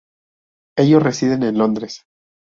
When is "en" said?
1.43-1.59